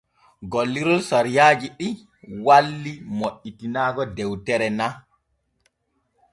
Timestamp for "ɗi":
1.77-1.87